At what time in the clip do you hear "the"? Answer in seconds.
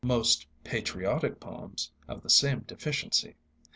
2.23-2.29